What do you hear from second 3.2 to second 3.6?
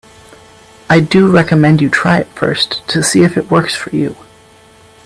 if it